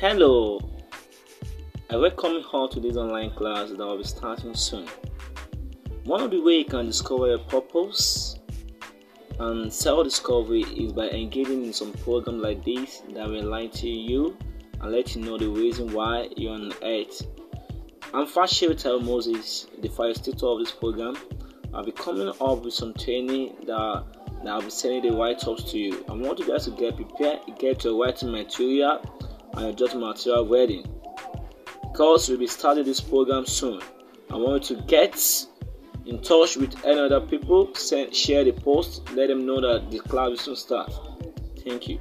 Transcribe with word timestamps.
Hello, 0.00 0.58
I 1.90 1.96
welcome 1.96 2.32
you 2.32 2.44
all 2.54 2.70
to 2.70 2.80
this 2.80 2.96
online 2.96 3.32
class 3.32 3.68
that 3.68 3.76
will 3.76 3.98
be 3.98 4.04
starting 4.04 4.54
soon. 4.54 4.88
One 6.04 6.22
of 6.22 6.30
the 6.30 6.40
ways 6.40 6.60
you 6.60 6.70
can 6.70 6.86
discover 6.86 7.26
your 7.26 7.40
purpose 7.40 8.38
and 9.38 9.70
self 9.70 10.04
discovery 10.04 10.62
is 10.62 10.94
by 10.94 11.10
engaging 11.10 11.66
in 11.66 11.74
some 11.74 11.92
program 11.92 12.40
like 12.40 12.64
this 12.64 13.02
that 13.12 13.28
will 13.28 13.40
enlighten 13.40 13.90
you 13.90 14.38
and 14.80 14.90
let 14.90 15.14
you 15.14 15.20
know 15.20 15.36
the 15.36 15.50
reason 15.50 15.92
why 15.92 16.30
you're 16.34 16.54
on 16.54 16.72
earth. 16.82 17.26
I'm 18.14 18.26
Fashion 18.26 18.74
Tell 18.78 19.00
Moses, 19.00 19.66
the 19.82 19.90
facilitator 19.90 20.44
of 20.44 20.60
this 20.60 20.72
program. 20.72 21.14
I'll 21.74 21.84
be 21.84 21.92
coming 21.92 22.26
up 22.26 22.64
with 22.64 22.72
some 22.72 22.94
training 22.94 23.54
that, 23.66 24.04
that 24.44 24.48
I'll 24.50 24.62
be 24.62 24.70
sending 24.70 25.12
the 25.12 25.18
write 25.18 25.46
ups 25.46 25.70
to 25.72 25.78
you. 25.78 26.06
I 26.08 26.14
want 26.14 26.38
you 26.38 26.48
guys 26.48 26.64
to 26.64 26.70
get 26.70 26.96
prepared, 26.96 27.40
get 27.58 27.84
your 27.84 28.02
writing 28.02 28.32
material 28.32 29.02
and 29.54 29.76
judgment 29.76 30.06
material 30.06 30.46
ready. 30.48 30.84
Because 31.82 32.28
we'll 32.28 32.38
be 32.38 32.46
starting 32.46 32.84
this 32.84 33.00
program 33.00 33.46
soon. 33.46 33.80
I 34.30 34.36
want 34.36 34.70
you 34.70 34.76
to 34.76 34.82
get 34.82 35.46
in 36.06 36.22
touch 36.22 36.56
with 36.56 36.84
any 36.84 37.00
other 37.00 37.20
people, 37.20 37.74
send, 37.74 38.14
share 38.14 38.44
the 38.44 38.52
post, 38.52 39.02
let 39.14 39.28
them 39.28 39.46
know 39.46 39.60
that 39.60 39.90
the 39.90 39.98
class 40.00 40.30
will 40.30 40.36
soon 40.36 40.56
start. 40.56 40.92
Thank 41.64 41.88
you. 41.88 42.00